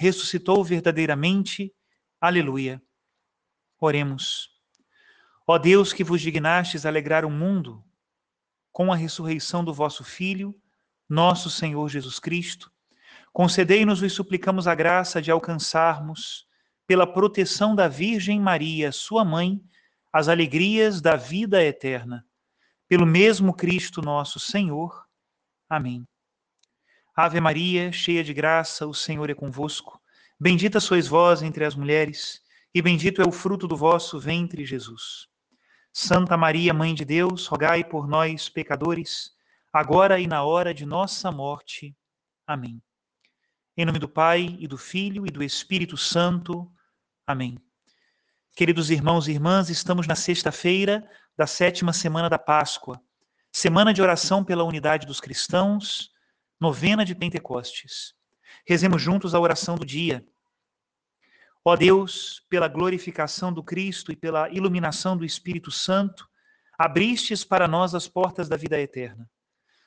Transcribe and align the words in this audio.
ressuscitou 0.00 0.64
verdadeiramente, 0.64 1.70
aleluia. 2.18 2.82
Oremos. 3.78 4.48
Ó 5.46 5.58
Deus 5.58 5.92
que 5.92 6.02
vos 6.02 6.22
dignastes 6.22 6.86
alegrar 6.86 7.22
o 7.22 7.30
mundo 7.30 7.84
com 8.72 8.90
a 8.90 8.96
ressurreição 8.96 9.62
do 9.62 9.74
vosso 9.74 10.02
Filho, 10.02 10.58
nosso 11.06 11.50
Senhor 11.50 11.86
Jesus 11.90 12.18
Cristo, 12.18 12.72
concedei-nos 13.30 14.02
e 14.02 14.08
suplicamos 14.08 14.66
a 14.66 14.74
graça 14.74 15.20
de 15.20 15.30
alcançarmos, 15.30 16.48
pela 16.86 17.06
proteção 17.06 17.74
da 17.74 17.86
Virgem 17.86 18.40
Maria, 18.40 18.90
sua 18.92 19.22
mãe, 19.22 19.62
as 20.10 20.28
alegrias 20.28 21.02
da 21.02 21.14
vida 21.14 21.62
eterna. 21.62 22.26
Pelo 22.88 23.04
mesmo 23.04 23.52
Cristo 23.52 24.00
nosso 24.00 24.40
Senhor. 24.40 25.06
Amém. 25.68 26.08
Ave 27.22 27.38
Maria, 27.38 27.92
cheia 27.92 28.24
de 28.24 28.32
graça, 28.32 28.86
o 28.86 28.94
Senhor 28.94 29.28
é 29.28 29.34
convosco. 29.34 30.00
Bendita 30.40 30.80
sois 30.80 31.06
vós 31.06 31.42
entre 31.42 31.66
as 31.66 31.74
mulheres, 31.74 32.40
e 32.74 32.80
bendito 32.80 33.20
é 33.20 33.28
o 33.28 33.30
fruto 33.30 33.68
do 33.68 33.76
vosso 33.76 34.18
ventre, 34.18 34.64
Jesus. 34.64 35.28
Santa 35.92 36.34
Maria, 36.34 36.72
Mãe 36.72 36.94
de 36.94 37.04
Deus, 37.04 37.46
rogai 37.46 37.84
por 37.84 38.08
nós, 38.08 38.48
pecadores, 38.48 39.32
agora 39.70 40.18
e 40.18 40.26
na 40.26 40.42
hora 40.44 40.72
de 40.72 40.86
nossa 40.86 41.30
morte. 41.30 41.94
Amém. 42.46 42.82
Em 43.76 43.84
nome 43.84 43.98
do 43.98 44.08
Pai, 44.08 44.56
e 44.58 44.66
do 44.66 44.78
Filho, 44.78 45.26
e 45.26 45.30
do 45.30 45.42
Espírito 45.42 45.98
Santo. 45.98 46.72
Amém. 47.26 47.58
Queridos 48.56 48.90
irmãos 48.90 49.28
e 49.28 49.32
irmãs, 49.32 49.68
estamos 49.68 50.06
na 50.06 50.14
sexta-feira 50.14 51.06
da 51.36 51.46
sétima 51.46 51.92
semana 51.92 52.30
da 52.30 52.38
Páscoa, 52.38 52.98
semana 53.52 53.92
de 53.92 54.00
oração 54.00 54.42
pela 54.42 54.64
unidade 54.64 55.06
dos 55.06 55.20
cristãos, 55.20 56.10
novena 56.60 57.04
de 57.04 57.14
Pentecostes. 57.14 58.14
Rezemos 58.66 59.00
juntos 59.00 59.34
a 59.34 59.40
oração 59.40 59.76
do 59.76 59.86
dia. 59.86 60.24
Ó 61.64 61.74
Deus, 61.74 62.44
pela 62.48 62.68
glorificação 62.68 63.52
do 63.52 63.62
Cristo 63.62 64.12
e 64.12 64.16
pela 64.16 64.50
iluminação 64.50 65.16
do 65.16 65.24
Espírito 65.24 65.70
Santo, 65.70 66.28
abristes 66.78 67.44
para 67.44 67.66
nós 67.66 67.94
as 67.94 68.06
portas 68.06 68.48
da 68.48 68.56
vida 68.56 68.80
eterna. 68.80 69.28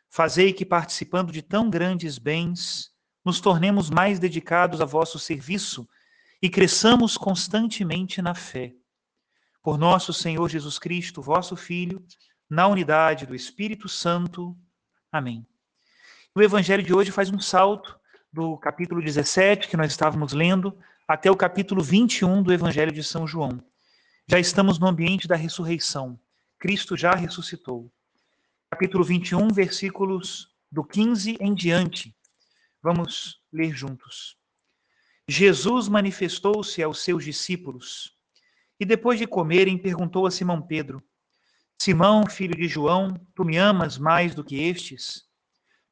Fazei 0.10 0.54
que, 0.54 0.66
participando 0.66 1.32
de 1.32 1.42
tão 1.42 1.70
grandes 1.70 2.20
bens, 2.20 2.92
nos 3.26 3.40
tornemos 3.40 3.90
mais 3.90 4.20
dedicados 4.20 4.82
a 4.82 4.86
vosso 4.86 5.18
serviço 5.18 5.88
e 6.42 6.50
cresçamos 6.50 7.18
constantemente 7.18 8.22
na 8.22 8.36
fé. 8.36 8.76
Por 9.62 9.78
nosso 9.78 10.14
Senhor 10.14 10.48
Jesus 10.50 10.78
Cristo, 10.78 11.22
vosso 11.22 11.56
Filho, 11.56 12.06
na 12.50 12.68
unidade 12.68 13.26
do 13.26 13.34
Espírito 13.34 13.88
Santo. 13.88 14.56
Amém. 15.12 15.48
O 16.36 16.42
evangelho 16.42 16.82
de 16.82 16.94
hoje 16.94 17.12
faz 17.12 17.30
um 17.30 17.40
salto 17.40 18.00
do 18.32 18.58
capítulo 18.58 19.02
17, 19.02 19.68
que 19.68 19.78
nós 19.78 19.92
estávamos 19.92 20.34
lendo, 20.34 20.76
até 21.08 21.30
o 21.30 21.38
capítulo 21.38 21.84
21 21.84 22.42
do 22.42 22.52
evangelho 22.52 22.92
de 22.92 23.04
São 23.04 23.28
João. 23.28 23.64
Já 24.28 24.40
estamos 24.40 24.80
no 24.80 24.88
ambiente 24.88 25.28
da 25.28 25.36
ressurreição. 25.36 26.20
Cristo 26.58 26.98
já 26.98 27.14
ressuscitou 27.14 27.92
capítulo 28.72 29.04
21, 29.04 29.50
versículos 29.50 30.48
do 30.72 30.84
15 30.84 31.38
em 31.40 31.54
diante. 31.54 32.16
Vamos 32.82 33.40
ler 33.52 33.72
juntos. 33.72 34.36
Jesus 35.30 35.88
manifestou-se 35.88 36.82
aos 36.82 37.04
seus 37.04 37.24
discípulos 37.24 38.18
e, 38.80 38.86
depois 38.86 39.20
de 39.20 39.28
comerem, 39.28 39.78
perguntou 39.78 40.26
a 40.26 40.32
Simão 40.32 40.60
Pedro: 40.60 41.04
Simão, 41.80 42.26
filho 42.26 42.56
de 42.56 42.68
João, 42.68 43.14
tu 43.36 43.46
me 43.46 43.58
amas 43.58 44.00
mais 44.00 44.34
do 44.34 44.44
que 44.44 44.56
estes? 44.64 45.32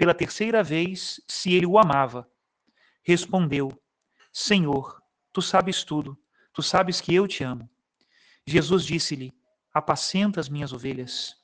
pela 0.00 0.14
terceira 0.14 0.62
vez 0.62 1.20
se 1.28 1.52
ele 1.52 1.66
o 1.66 1.78
amava. 1.78 2.26
Respondeu: 3.02 3.70
Senhor, 4.32 4.98
tu 5.30 5.42
sabes 5.42 5.84
tudo, 5.84 6.18
tu 6.54 6.62
sabes 6.62 7.02
que 7.02 7.14
eu 7.14 7.28
te 7.28 7.44
amo. 7.44 7.68
Jesus 8.46 8.86
disse-lhe: 8.86 9.30
Apacenta 9.74 10.40
as 10.40 10.48
minhas 10.48 10.72
ovelhas. 10.72 11.36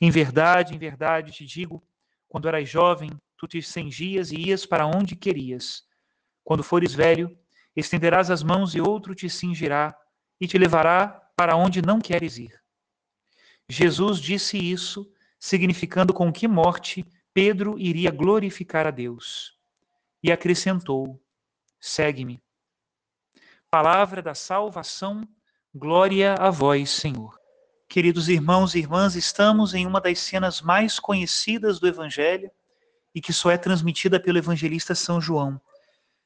Em 0.00 0.10
verdade, 0.10 0.74
em 0.74 0.78
verdade 0.78 1.32
te 1.32 1.44
digo, 1.44 1.86
quando 2.26 2.48
eras 2.48 2.66
jovem, 2.66 3.10
tu 3.36 3.46
te 3.46 3.60
cingias 3.60 4.32
e 4.32 4.36
ias 4.36 4.64
para 4.64 4.86
onde 4.86 5.14
querias. 5.14 5.84
Quando 6.42 6.62
fores 6.62 6.94
velho, 6.94 7.38
estenderás 7.76 8.30
as 8.30 8.42
mãos 8.42 8.74
e 8.74 8.80
outro 8.80 9.14
te 9.14 9.28
cingirá 9.28 9.94
e 10.40 10.48
te 10.48 10.56
levará 10.56 11.08
para 11.36 11.56
onde 11.56 11.82
não 11.82 12.00
queres 12.00 12.38
ir. 12.38 12.58
Jesus 13.68 14.18
disse 14.18 14.56
isso, 14.56 15.12
significando 15.38 16.14
com 16.14 16.32
que 16.32 16.48
morte 16.48 17.04
Pedro 17.34 17.78
iria 17.78 18.10
glorificar 18.10 18.86
a 18.86 18.90
Deus. 18.90 19.56
E 20.22 20.30
acrescentou: 20.30 21.20
Segue-me. 21.80 22.42
Palavra 23.70 24.20
da 24.20 24.34
salvação, 24.34 25.26
glória 25.74 26.34
a 26.34 26.50
vós, 26.50 26.90
Senhor. 26.90 27.38
Queridos 27.88 28.28
irmãos 28.28 28.74
e 28.74 28.78
irmãs, 28.78 29.16
estamos 29.16 29.74
em 29.74 29.86
uma 29.86 30.00
das 30.00 30.18
cenas 30.18 30.60
mais 30.60 30.98
conhecidas 30.98 31.80
do 31.80 31.88
Evangelho 31.88 32.50
e 33.14 33.20
que 33.20 33.32
só 33.32 33.50
é 33.50 33.58
transmitida 33.58 34.18
pelo 34.18 34.38
evangelista 34.38 34.94
São 34.94 35.20
João. 35.20 35.60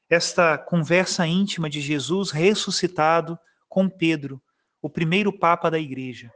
Esta 0.09 0.57
conversa 0.57 1.27
íntima 1.27 1.69
de 1.69 1.81
Jesus 1.81 2.31
ressuscitado 2.31 3.37
com 3.67 3.89
Pedro, 3.89 4.41
o 4.81 4.89
primeiro 4.89 5.37
Papa 5.37 5.69
da 5.69 5.77
Igreja. 5.77 6.31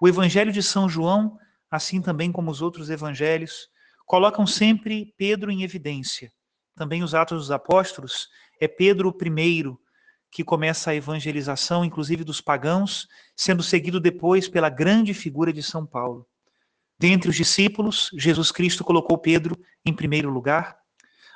O 0.00 0.08
Evangelho 0.08 0.52
de 0.52 0.62
São 0.62 0.88
João, 0.88 1.36
assim 1.68 2.00
também 2.00 2.30
como 2.30 2.50
os 2.50 2.62
outros 2.62 2.88
evangelhos, 2.88 3.68
colocam 4.10 4.44
sempre 4.44 5.14
Pedro 5.16 5.52
em 5.52 5.62
evidência. 5.62 6.32
Também 6.74 7.04
os 7.04 7.14
Atos 7.14 7.42
dos 7.42 7.50
Apóstolos 7.52 8.28
é 8.60 8.66
Pedro 8.66 9.10
o 9.10 9.12
primeiro 9.12 9.80
que 10.32 10.42
começa 10.42 10.90
a 10.90 10.94
evangelização, 10.96 11.84
inclusive 11.84 12.24
dos 12.24 12.40
pagãos, 12.40 13.06
sendo 13.36 13.62
seguido 13.62 14.00
depois 14.00 14.48
pela 14.48 14.68
grande 14.68 15.14
figura 15.14 15.52
de 15.52 15.62
São 15.62 15.86
Paulo. 15.86 16.26
Dentre 16.98 17.30
os 17.30 17.36
discípulos, 17.36 18.10
Jesus 18.14 18.50
Cristo 18.50 18.82
colocou 18.82 19.16
Pedro 19.16 19.56
em 19.86 19.94
primeiro 19.94 20.28
lugar, 20.28 20.76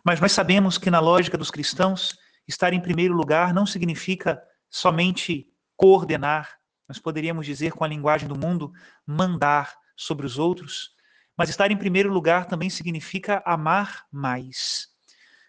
mas 0.04 0.18
nós 0.20 0.32
sabemos 0.32 0.76
que 0.76 0.90
na 0.90 0.98
lógica 0.98 1.38
dos 1.38 1.52
cristãos, 1.52 2.18
estar 2.44 2.72
em 2.72 2.80
primeiro 2.80 3.14
lugar 3.14 3.54
não 3.54 3.66
significa 3.66 4.42
somente 4.68 5.46
coordenar, 5.76 6.58
nós 6.88 6.98
poderíamos 6.98 7.46
dizer 7.46 7.70
com 7.70 7.84
a 7.84 7.88
linguagem 7.88 8.26
do 8.26 8.36
mundo, 8.36 8.72
mandar 9.06 9.76
sobre 9.96 10.26
os 10.26 10.40
outros, 10.40 10.93
mas 11.36 11.48
estar 11.48 11.70
em 11.70 11.76
primeiro 11.76 12.12
lugar 12.12 12.46
também 12.46 12.70
significa 12.70 13.42
amar 13.44 14.06
mais. 14.10 14.88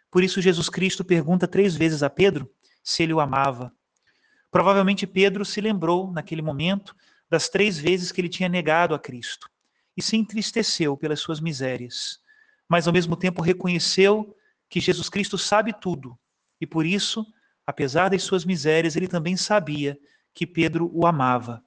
Por 0.09 0.23
isso, 0.23 0.41
Jesus 0.41 0.69
Cristo 0.69 1.03
pergunta 1.03 1.47
três 1.47 1.75
vezes 1.75 2.01
a 2.01 2.09
Pedro 2.09 2.49
se 2.83 3.03
ele 3.03 3.13
o 3.13 3.19
amava. 3.19 3.71
Provavelmente 4.49 5.05
Pedro 5.05 5.43
se 5.43 5.59
lembrou, 5.59 6.11
naquele 6.11 6.41
momento, 6.41 6.95
das 7.29 7.49
três 7.49 7.77
vezes 7.77 8.11
que 8.11 8.21
ele 8.21 8.29
tinha 8.29 8.47
negado 8.47 8.95
a 8.95 8.99
Cristo 8.99 9.49
e 9.97 10.01
se 10.01 10.15
entristeceu 10.15 10.95
pelas 10.95 11.19
suas 11.19 11.39
misérias, 11.39 12.19
mas 12.67 12.88
ao 12.88 12.93
mesmo 12.93 13.15
tempo 13.15 13.41
reconheceu 13.41 14.35
que 14.69 14.79
Jesus 14.79 15.09
Cristo 15.09 15.38
sabe 15.38 15.73
tudo 15.73 16.17
e 16.59 16.65
por 16.65 16.85
isso, 16.85 17.25
apesar 17.65 18.09
das 18.09 18.23
suas 18.23 18.45
misérias, 18.45 18.95
ele 18.95 19.07
também 19.07 19.35
sabia 19.35 19.97
que 20.33 20.47
Pedro 20.47 20.89
o 20.93 21.05
amava. 21.05 21.63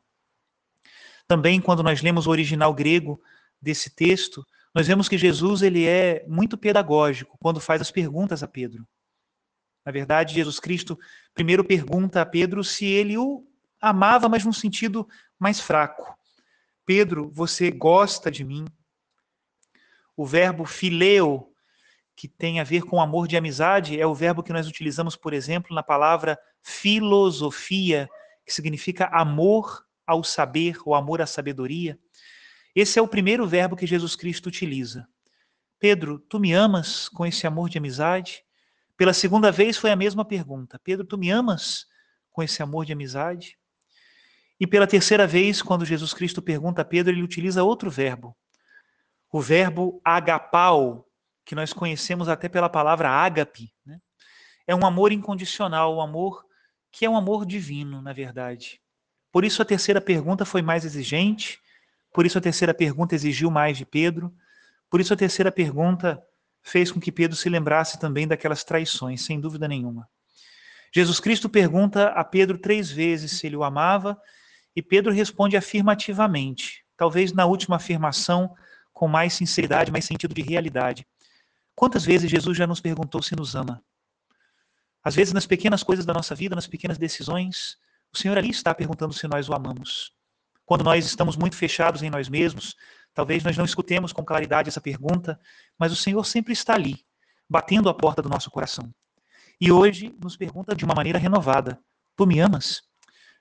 Também, 1.27 1.61
quando 1.61 1.83
nós 1.83 2.01
lemos 2.01 2.27
o 2.27 2.31
original 2.31 2.73
grego 2.73 3.21
desse 3.61 3.95
texto, 3.95 4.45
nós 4.75 4.87
vemos 4.87 5.09
que 5.09 5.19
Jesus 5.19 5.63
ele 5.63 5.87
é 5.87 6.25
muito 6.29 6.57
pedagógico 6.57 7.37
quando 7.41 7.61
faz 7.61 7.81
as 7.81 7.91
perguntas 7.91 8.43
a 8.43 8.49
Pedro. 8.49 8.87
Na 9.85 9.93
verdade, 9.93 10.35
Jesus 10.35 10.61
Cristo 10.61 10.99
primeiro 11.35 11.65
pergunta 11.65 12.21
a 12.21 12.27
Pedro 12.27 12.63
se 12.63 12.85
ele 12.85 13.17
o 13.17 13.45
amava, 13.81 14.29
mas 14.29 14.45
num 14.45 14.53
sentido 14.53 15.09
mais 15.39 15.61
fraco. 15.61 16.17
Pedro, 16.85 17.31
você 17.33 17.71
gosta 17.71 18.31
de 18.31 18.45
mim? 18.45 18.67
O 20.17 20.27
verbo 20.27 20.65
fileo, 20.65 21.53
que 22.17 22.27
tem 22.27 22.61
a 22.61 22.65
ver 22.65 22.83
com 22.83 23.01
amor 23.01 23.29
de 23.29 23.37
amizade, 23.37 24.01
é 24.01 24.07
o 24.07 24.15
verbo 24.15 24.43
que 24.43 24.53
nós 24.53 24.67
utilizamos, 24.67 25.15
por 25.15 25.33
exemplo, 25.33 25.75
na 25.75 25.83
palavra 25.83 26.39
filosofia, 26.63 28.09
que 28.45 28.53
significa 28.53 29.07
amor 29.13 29.85
ao 30.07 30.25
saber 30.25 30.79
ou 30.85 30.95
amor 30.95 31.21
à 31.21 31.27
sabedoria. 31.27 31.99
Esse 32.81 32.97
é 32.97 33.03
o 33.03 33.09
primeiro 33.09 33.45
verbo 33.45 33.75
que 33.75 33.89
Jesus 33.89 34.15
Cristo 34.15 34.47
utiliza. 34.47 35.09
Pedro, 35.81 36.21
tu 36.21 36.39
me 36.39 36.53
amas 36.53 37.09
com 37.09 37.27
esse 37.27 37.45
amor 37.45 37.69
de 37.69 37.77
amizade? 37.77 38.45
Pela 38.97 39.13
segunda 39.13 39.51
vez 39.51 39.77
foi 39.77 39.91
a 39.91 39.97
mesma 39.97 40.25
pergunta. 40.25 40.81
Pedro, 40.85 41.05
tu 41.05 41.19
me 41.19 41.29
amas 41.29 41.89
com 42.31 42.41
esse 42.41 42.63
amor 42.63 42.87
de 42.87 42.93
amizade? 42.93 43.59
E 44.61 44.65
pela 44.65 44.87
terceira 44.87 45.27
vez, 45.27 45.61
quando 45.61 45.85
Jesus 45.85 46.15
Cristo 46.15 46.41
pergunta 46.41 46.83
a 46.83 46.85
Pedro, 46.85 47.13
ele 47.13 47.25
utiliza 47.25 47.65
outro 47.65 47.91
verbo. 47.91 48.37
O 49.33 49.41
verbo 49.41 50.01
agapau, 50.05 51.05
que 51.45 51.57
nós 51.57 51.73
conhecemos 51.73 52.29
até 52.29 52.49
pela 52.49 52.69
palavra 52.69 53.11
ágape. 53.11 53.75
Né? 53.85 54.01
É 54.69 54.73
um 54.73 54.87
amor 54.87 55.11
incondicional, 55.11 55.97
um 55.97 56.01
amor 56.01 56.45
que 56.93 57.05
é 57.05 57.11
um 57.11 57.17
amor 57.17 57.45
divino, 57.45 58.01
na 58.01 58.13
verdade. 58.13 58.81
Por 59.33 59.45
isso 59.45 59.61
a 59.61 59.65
terceira 59.65 60.01
pergunta 60.01 60.45
foi 60.45 60.63
mais 60.63 60.85
exigente, 60.85 61.61
por 62.13 62.27
isso 62.27 62.39
a 62.39 62.41
terceira 62.41 62.75
pergunta 62.75 63.15
exigiu 63.15 63.51
mais 63.51 63.77
de 63.77 63.85
Pedro, 63.85 64.33
por 64.91 65.01
isso 65.01 65.13
a 65.13 65.17
terceira 65.17 65.53
pergunta 65.53 66.23
fez 66.63 66.91
com 66.91 67.01
que 67.01 67.13
Pedro 67.13 67.37
se 67.37 67.49
lembrasse 67.49 67.99
também 67.99 68.27
daquelas 68.27 68.65
traições, 68.65 69.25
sem 69.25 69.41
dúvida 69.41 69.69
nenhuma. 69.69 70.09
Jesus 70.95 71.21
Cristo 71.21 71.49
pergunta 71.49 72.09
a 72.09 72.25
Pedro 72.25 72.59
três 72.59 72.91
vezes 72.91 73.33
se 73.33 73.47
ele 73.47 73.57
o 73.57 73.65
amava 73.65 74.19
e 74.75 74.83
Pedro 74.83 75.13
responde 75.13 75.57
afirmativamente, 75.57 76.85
talvez 76.97 77.33
na 77.33 77.45
última 77.45 77.77
afirmação 77.77 78.55
com 78.93 79.07
mais 79.07 79.35
sinceridade, 79.35 79.93
mais 79.93 80.05
sentido 80.05 80.35
de 80.35 80.43
realidade. 80.43 81.07
Quantas 81.75 82.05
vezes 82.05 82.31
Jesus 82.31 82.57
já 82.57 82.67
nos 82.67 82.81
perguntou 82.81 83.23
se 83.23 83.37
nos 83.37 83.55
ama? 83.55 83.83
Às 85.03 85.15
vezes, 85.15 85.33
nas 85.33 85.47
pequenas 85.47 85.83
coisas 85.83 86.05
da 86.05 86.13
nossa 86.13 86.35
vida, 86.35 86.57
nas 86.57 86.67
pequenas 86.67 86.99
decisões, 86.99 87.79
o 88.13 88.19
Senhor 88.19 88.37
ali 88.37 88.51
está 88.51 88.75
perguntando 88.75 89.15
se 89.15 89.29
nós 89.29 89.49
o 89.49 89.55
amamos. 89.55 90.13
Quando 90.69 90.85
nós 90.85 91.07
estamos 91.07 91.35
muito 91.35 91.57
fechados 91.57 92.03
em 92.03 92.11
nós 92.11 92.29
mesmos, 92.29 92.77
talvez 93.15 93.43
nós 93.43 93.57
não 93.57 93.65
escutemos 93.65 94.13
com 94.13 94.23
claridade 94.23 94.69
essa 94.69 94.83
pergunta, 94.83 95.41
mas 95.79 95.91
o 95.91 95.97
Senhor 95.97 96.23
sempre 96.27 96.53
está 96.53 96.75
ali, 96.75 97.03
batendo 97.49 97.89
a 97.89 97.95
porta 97.95 98.21
do 98.21 98.29
nosso 98.29 98.51
coração. 98.51 98.93
E 99.59 99.73
hoje 99.73 100.15
nos 100.23 100.37
pergunta 100.37 100.77
de 100.77 100.85
uma 100.85 100.95
maneira 100.95 101.19
renovada: 101.19 101.81
Tu 102.15 102.27
me 102.27 102.39
amas? 102.39 102.83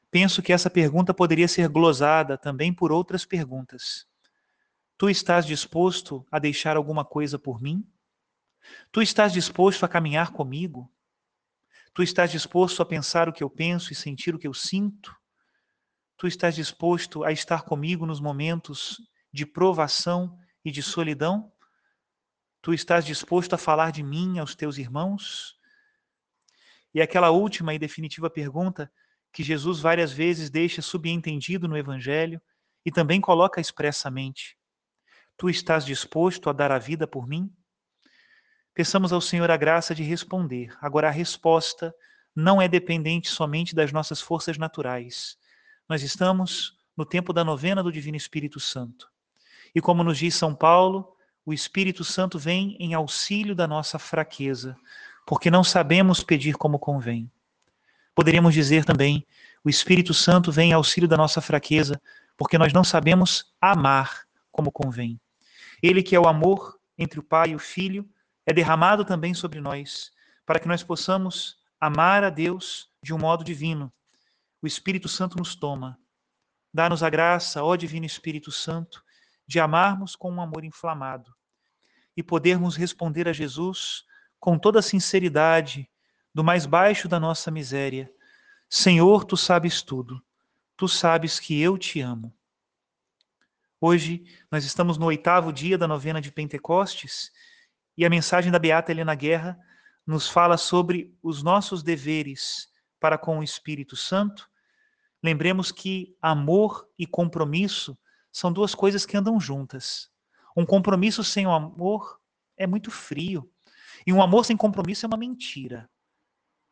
penso 0.10 0.42
que 0.42 0.54
essa 0.54 0.70
pergunta 0.70 1.14
poderia 1.14 1.50
ser 1.50 1.68
glosada 1.68 2.38
também 2.38 2.74
por 2.74 2.94
outras 2.94 3.26
perguntas. 3.26 4.08
Tu 4.98 5.10
estás 5.10 5.46
disposto 5.46 6.26
a 6.32 6.40
deixar 6.40 6.78
alguma 6.78 7.04
coisa 7.04 7.38
por 7.38 7.62
mim? 7.62 7.86
Tu 8.90 9.02
estás 9.02 9.34
disposto 9.34 9.86
a 9.86 9.90
caminhar 9.90 10.32
comigo? 10.32 10.90
Tu 11.94 12.04
estás 12.04 12.32
disposto 12.32 12.82
a 12.82 12.86
pensar 12.86 13.28
o 13.28 13.34
que 13.34 13.44
eu 13.44 13.50
penso 13.50 13.92
e 13.92 13.96
sentir 13.96 14.34
o 14.34 14.40
que 14.40 14.48
eu 14.48 14.54
sinto? 14.54 15.14
Tu 16.18 16.26
estás 16.26 16.56
disposto 16.56 17.24
a 17.24 17.32
estar 17.32 17.62
comigo 17.62 18.06
nos 18.06 18.20
momentos 18.20 19.00
de 19.32 19.46
provação 19.46 20.36
e 20.66 20.72
de 20.72 20.82
solidão? 20.82 21.52
Tu 22.60 22.74
estás 22.74 23.06
disposto 23.06 23.54
a 23.54 23.58
falar 23.58 23.92
de 23.92 24.02
mim 24.02 24.40
aos 24.40 24.56
teus 24.56 24.80
irmãos? 24.80 25.60
E 26.92 27.02
aquela 27.02 27.30
última 27.30 27.76
e 27.76 27.80
definitiva 27.80 28.32
pergunta 28.32 28.92
que 29.32 29.44
Jesus 29.44 29.80
várias 29.80 30.12
vezes 30.12 30.50
deixa 30.50 30.82
subentendido 30.82 31.68
no 31.68 31.78
Evangelho 31.78 32.42
e 32.84 32.92
também 32.92 33.22
coloca 33.22 33.62
expressamente: 33.62 34.58
Tu 35.38 35.52
estás 35.52 35.86
disposto 35.86 36.50
a 36.50 36.54
dar 36.54 36.72
a 36.72 36.80
vida 36.80 37.06
por 37.06 37.28
mim? 37.28 37.56
Peçamos 38.74 39.14
ao 39.14 39.22
Senhor 39.22 39.52
a 39.52 39.58
graça 39.58 39.94
de 39.94 40.02
responder. 40.02 40.76
Agora, 40.82 41.10
a 41.10 41.12
resposta 41.12 41.94
não 42.36 42.60
é 42.60 42.68
dependente 42.68 43.30
somente 43.30 43.76
das 43.76 43.92
nossas 43.92 44.20
forças 44.20 44.58
naturais. 44.58 45.38
Nós 45.90 46.04
estamos 46.04 46.78
no 46.98 47.06
tempo 47.06 47.32
da 47.32 47.46
novena 47.46 47.82
do 47.82 47.92
Divino 47.92 48.18
Espírito 48.18 48.60
Santo. 48.60 49.10
E 49.74 49.80
como 49.80 50.04
nos 50.04 50.18
diz 50.18 50.36
São 50.36 50.54
Paulo, 50.54 51.16
o 51.46 51.54
Espírito 51.54 52.04
Santo 52.04 52.38
vem 52.38 52.76
em 52.78 52.94
auxílio 52.94 53.56
da 53.56 53.66
nossa 53.66 53.98
fraqueza, 53.98 54.76
porque 55.26 55.50
não 55.50 55.64
sabemos 55.64 56.22
pedir 56.22 56.56
como 56.56 56.78
convém. 56.78 57.32
Poderíamos 58.14 58.54
dizer 58.54 58.84
também: 58.84 59.26
o 59.64 59.70
Espírito 59.70 60.14
Santo 60.14 60.52
vem 60.52 60.72
em 60.72 60.74
auxílio 60.74 61.08
da 61.08 61.16
nossa 61.16 61.40
fraqueza, 61.40 62.02
porque 62.36 62.58
nós 62.58 62.74
não 62.74 62.84
sabemos 62.84 63.54
amar 63.62 64.28
como 64.52 64.72
convém. 64.72 65.18
Ele, 65.82 66.04
que 66.04 66.16
é 66.16 66.20
o 66.20 66.28
amor 66.28 66.78
entre 66.98 67.20
o 67.20 67.24
Pai 67.24 67.52
e 67.52 67.56
o 67.56 67.60
Filho, 67.60 68.10
é 68.46 68.52
derramado 68.52 69.06
também 69.06 69.34
sobre 69.34 69.62
nós, 69.62 70.12
para 70.46 70.60
que 70.60 70.68
nós 70.68 70.84
possamos 70.84 71.58
amar 71.80 72.26
a 72.26 72.30
Deus 72.30 72.90
de 73.02 73.14
um 73.14 73.18
modo 73.18 73.42
divino. 73.42 73.90
O 74.62 74.68
Espírito 74.68 75.08
Santo 75.08 75.38
nos 75.38 75.56
toma. 75.56 76.00
Dá-nos 76.74 77.04
a 77.04 77.10
graça, 77.10 77.64
ó 77.64 77.76
Divino 77.76 78.06
Espírito 78.06 78.52
Santo, 78.52 79.04
de 79.48 79.60
amarmos 79.60 80.16
com 80.16 80.32
um 80.32 80.42
amor 80.42 80.64
inflamado 80.64 81.34
e 82.16 82.24
podermos 82.24 82.76
responder 82.76 83.28
a 83.28 83.34
Jesus 83.34 84.04
com 84.40 84.58
toda 84.58 84.80
a 84.80 84.84
sinceridade 84.84 85.90
do 86.34 86.44
mais 86.44 86.66
baixo 86.66 87.08
da 87.08 87.20
nossa 87.20 87.50
miséria: 87.50 88.12
Senhor, 88.70 89.24
tu 89.24 89.38
sabes 89.38 89.82
tudo, 89.82 90.22
tu 90.76 90.88
sabes 90.88 91.40
que 91.40 91.60
eu 91.60 91.78
te 91.78 92.02
amo. 92.02 92.36
Hoje 93.80 94.24
nós 94.52 94.66
estamos 94.66 94.98
no 94.98 95.06
oitavo 95.06 95.54
dia 95.54 95.78
da 95.78 95.88
novena 95.88 96.20
de 96.20 96.32
Pentecostes 96.32 97.32
e 97.96 98.04
a 98.06 98.10
mensagem 98.10 98.52
da 98.52 98.58
Beata 98.58 98.92
Helena 98.92 99.14
Guerra 99.14 99.58
nos 100.06 100.28
fala 100.28 100.58
sobre 100.58 101.16
os 101.22 101.44
nossos 101.44 101.84
deveres 101.84 102.70
para 103.00 103.18
com 103.18 103.40
o 103.40 103.44
Espírito 103.44 103.96
Santo. 103.96 104.50
Lembremos 105.24 105.72
que 105.72 106.16
amor 106.22 106.88
e 106.98 107.06
compromisso 107.06 107.98
são 108.32 108.52
duas 108.52 108.76
coisas 108.76 109.06
que 109.06 109.18
andam 109.18 109.40
juntas. 109.40 110.10
Um 110.56 110.66
compromisso 110.66 111.24
sem 111.24 111.46
o 111.48 111.52
amor 111.52 112.20
é 112.56 112.66
muito 112.66 112.92
frio. 112.92 113.50
E 114.06 114.14
um 114.14 114.22
amor 114.22 114.46
sem 114.46 114.56
compromisso 114.56 115.06
é 115.06 115.08
uma 115.08 115.18
mentira. 115.18 115.90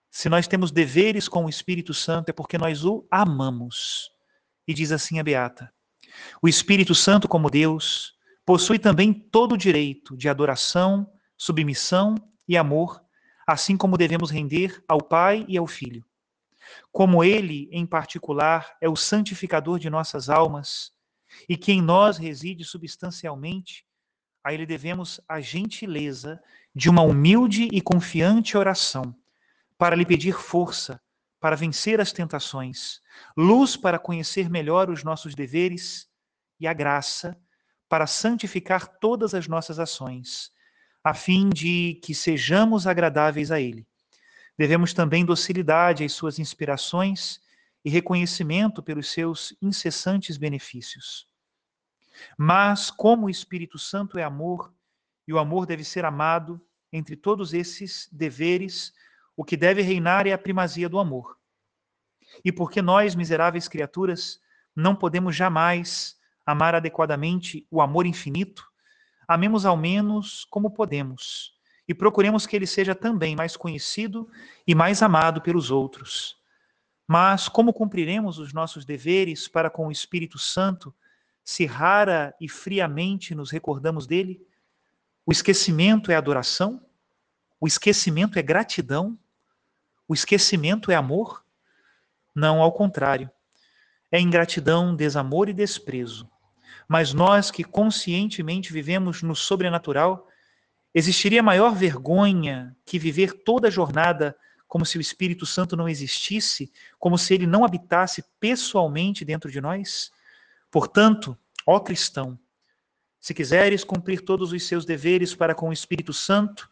Se 0.10 0.30
nós 0.30 0.48
temos 0.48 0.72
deveres 0.72 1.28
com 1.28 1.46
o 1.46 1.50
Espírito 1.50 1.94
Santo, 1.94 2.30
é 2.30 2.34
porque 2.34 2.58
nós 2.58 2.86
o 2.86 3.06
amamos. 3.12 4.10
E 4.68 4.74
diz 4.74 4.92
assim 4.92 5.20
a 5.20 5.24
Beata: 5.24 5.72
O 6.42 6.48
Espírito 6.48 6.96
Santo, 6.96 7.28
como 7.28 7.50
Deus, 7.50 8.14
possui 8.46 8.80
também 8.80 9.14
todo 9.14 9.56
o 9.56 9.58
direito 9.58 10.16
de 10.16 10.30
adoração, 10.30 11.12
submissão 11.38 12.16
e 12.48 12.56
amor, 12.56 13.04
assim 13.46 13.76
como 13.76 13.98
devemos 13.98 14.32
render 14.32 14.84
ao 14.88 15.02
Pai 15.02 15.46
e 15.48 15.58
ao 15.58 15.68
Filho. 15.68 16.06
Como 16.92 17.24
ele, 17.24 17.70
em 17.72 17.86
particular, 17.86 18.76
é 18.82 18.90
o 18.90 18.96
santificador 18.96 19.80
de 19.80 19.90
nossas 19.90 20.30
almas 20.30 20.92
e 21.50 21.58
que 21.58 21.72
em 21.72 21.82
nós 21.82 22.18
reside 22.18 22.64
substancialmente, 22.64 23.86
a 24.44 24.54
ele 24.54 24.66
devemos 24.66 25.20
a 25.28 25.42
gentileza 25.42 26.42
de 26.74 26.90
uma 26.90 27.02
humilde 27.02 27.68
e 27.72 27.82
confiante 27.82 28.58
oração 28.58 29.16
para 29.78 29.96
lhe 29.96 30.06
pedir 30.06 30.36
força 30.36 31.02
para 31.46 31.56
vencer 31.56 32.02
as 32.02 32.12
tentações, 32.12 33.02
luz 33.38 33.78
para 33.78 34.00
conhecer 34.00 34.50
melhor 34.50 34.90
os 34.90 35.04
nossos 35.04 35.36
deveres 35.36 36.08
e 36.60 36.66
a 36.66 36.74
graça 36.74 37.40
para 37.88 38.08
santificar 38.08 38.88
todas 38.98 39.36
as 39.36 39.48
nossas 39.48 39.78
ações, 39.78 40.50
a 41.04 41.14
fim 41.14 41.50
de 41.50 42.00
que 42.04 42.16
sejamos 42.16 42.88
agradáveis 42.88 43.52
a 43.52 43.62
Ele. 43.62 43.86
Devemos 44.58 44.94
também 44.94 45.26
docilidade 45.26 46.04
às 46.04 46.14
suas 46.14 46.40
inspirações 46.40 47.42
e 47.84 47.90
reconhecimento 47.90 48.82
pelos 48.82 49.12
seus 49.12 49.56
incessantes 49.62 50.38
benefícios. 50.38 51.28
Mas, 52.38 52.90
como 52.90 53.26
o 53.26 53.30
Espírito 53.30 53.78
Santo 53.78 54.18
é 54.18 54.24
amor, 54.24 54.74
e 55.28 55.34
o 55.34 55.40
amor 55.40 55.66
deve 55.66 55.84
ser 55.84 56.06
amado, 56.06 56.62
entre 56.92 57.16
todos 57.16 57.54
esses 57.54 58.08
deveres, 58.12 58.94
o 59.36 59.44
que 59.44 59.58
deve 59.58 59.82
reinar 59.82 60.26
é 60.26 60.32
a 60.32 60.38
primazia 60.38 60.88
do 60.88 60.98
amor. 60.98 61.38
E 62.44 62.52
porque 62.52 62.82
nós, 62.82 63.16
miseráveis 63.16 63.68
criaturas, 63.68 64.40
não 64.76 64.96
podemos 64.96 65.36
jamais 65.36 66.18
amar 66.46 66.76
adequadamente 66.76 67.68
o 67.70 67.82
amor 67.82 68.06
infinito, 68.06 68.66
amemos 69.28 69.66
ao 69.66 69.76
menos 69.76 70.46
como 70.46 70.72
podemos 70.72 71.55
e 71.88 71.94
procuremos 71.94 72.46
que 72.46 72.56
ele 72.56 72.66
seja 72.66 72.96
também 72.96 73.36
mais 73.36 73.56
conhecido 73.56 74.30
e 74.66 74.74
mais 74.74 75.02
amado 75.02 75.42
pelos 75.42 75.70
outros. 75.72 76.38
Mas 77.08 77.48
como 77.48 77.74
cumpriremos 77.74 78.40
os 78.40 78.52
nossos 78.52 78.84
deveres 78.86 79.48
para 79.48 79.70
com 79.70 79.88
o 79.88 79.92
Espírito 79.92 80.40
Santo, 80.40 80.94
se 81.44 81.66
rara 81.66 82.34
e 82.42 82.50
friamente 82.50 83.36
nos 83.36 83.52
recordamos 83.52 84.08
dele? 84.08 84.42
O 85.26 85.32
esquecimento 85.32 86.12
é 86.12 86.16
adoração? 86.16 86.84
O 87.60 87.68
esquecimento 87.68 88.40
é 88.40 88.42
gratidão? 88.42 89.18
O 90.08 90.14
esquecimento 90.14 90.92
é 90.92 90.96
amor? 90.96 91.46
Não, 92.34 92.62
ao 92.62 92.72
contrário. 92.72 93.30
É 94.12 94.20
ingratidão, 94.20 94.96
desamor 94.96 95.50
e 95.50 95.54
desprezo. 95.54 96.30
Mas 96.88 97.14
nós 97.14 97.50
que 97.50 97.64
conscientemente 97.64 98.74
vivemos 98.74 99.22
no 99.22 99.36
sobrenatural, 99.36 100.28
existiria 100.96 101.44
maior 101.44 101.76
vergonha 101.76 102.74
que 102.86 102.98
viver 102.98 103.34
toda 103.44 103.68
a 103.68 103.72
jornada 103.72 104.34
como 104.66 104.86
se 104.86 104.98
o 104.98 105.02
Espírito 105.02 105.46
Santo 105.46 105.76
não 105.76 105.90
existisse, 105.90 106.72
como 106.98 107.18
se 107.18 107.34
ele 107.34 107.46
não 107.46 107.66
habitasse 107.66 108.24
pessoalmente 108.40 109.26
dentro 109.26 109.52
de 109.52 109.60
nós? 109.60 110.10
Portanto, 110.72 111.38
ó 111.68 111.80
cristão, 111.82 112.40
se 113.20 113.34
quiseres 113.34 113.84
cumprir 113.84 114.22
todos 114.22 114.54
os 114.54 114.64
seus 114.64 114.86
deveres 114.86 115.36
para 115.36 115.54
com 115.54 115.70
o 115.70 115.74
Espírito 115.74 116.14
Santo, 116.14 116.70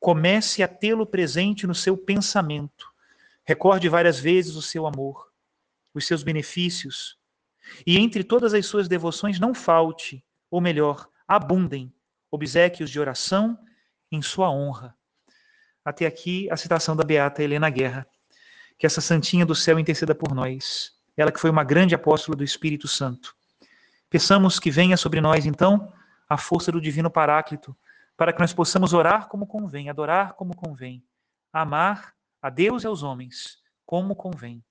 comece 0.00 0.62
a 0.62 0.68
tê-lo 0.68 1.06
presente 1.06 1.66
no 1.66 1.74
seu 1.74 1.96
pensamento. 1.96 2.92
Recorde 3.44 3.88
várias 3.88 4.18
vezes 4.18 4.56
o 4.56 4.62
seu 4.62 4.86
amor, 4.86 5.32
os 5.94 6.06
seus 6.06 6.22
benefícios, 6.22 7.16
e 7.86 7.98
entre 7.98 8.24
todas 8.24 8.54
as 8.54 8.66
suas 8.66 8.88
devoções 8.88 9.38
não 9.38 9.54
falte, 9.54 10.24
ou 10.50 10.60
melhor, 10.60 11.08
abundem, 11.26 11.92
obsequios 12.32 12.90
de 12.90 12.98
oração 12.98 13.58
em 14.10 14.22
sua 14.22 14.50
honra. 14.50 14.96
Até 15.84 16.06
aqui 16.06 16.50
a 16.50 16.56
citação 16.56 16.96
da 16.96 17.04
beata 17.04 17.42
Helena 17.42 17.68
Guerra. 17.68 18.06
Que 18.78 18.86
essa 18.86 19.02
santinha 19.02 19.44
do 19.44 19.54
céu 19.54 19.78
interceda 19.78 20.14
por 20.14 20.34
nós. 20.34 20.92
Ela 21.14 21.30
que 21.30 21.38
foi 21.38 21.50
uma 21.50 21.62
grande 21.62 21.94
apóstola 21.94 22.34
do 22.34 22.42
Espírito 22.42 22.88
Santo. 22.88 23.36
Peçamos 24.08 24.58
que 24.58 24.70
venha 24.70 24.96
sobre 24.96 25.20
nós, 25.20 25.44
então, 25.44 25.92
a 26.28 26.38
força 26.38 26.72
do 26.72 26.80
divino 26.80 27.10
Paráclito, 27.10 27.76
para 28.16 28.32
que 28.32 28.40
nós 28.40 28.52
possamos 28.52 28.94
orar 28.94 29.28
como 29.28 29.46
convém, 29.46 29.90
adorar 29.90 30.32
como 30.34 30.56
convém, 30.56 31.04
amar 31.52 32.14
a 32.40 32.48
Deus 32.48 32.82
e 32.82 32.86
aos 32.86 33.02
homens 33.02 33.58
como 33.84 34.16
convém. 34.16 34.64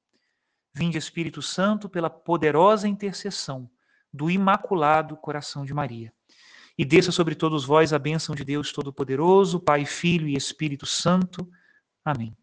Vinde, 0.74 0.98
Espírito 0.98 1.42
Santo, 1.42 1.88
pela 1.88 2.10
poderosa 2.10 2.88
intercessão 2.88 3.70
do 4.12 4.32
Imaculado 4.32 5.16
Coração 5.18 5.64
de 5.64 5.74
Maria 5.74 6.12
e 6.82 6.86
desça 6.86 7.12
sobre 7.12 7.36
todos 7.36 7.64
vós 7.64 7.94
a 7.94 8.00
bênção 8.00 8.34
de 8.34 8.44
Deus 8.44 8.72
Todo-Poderoso, 8.72 9.60
Pai, 9.60 9.86
Filho 9.86 10.28
e 10.28 10.36
Espírito 10.36 10.88
Santo. 10.88 11.48
Amém. 12.04 12.36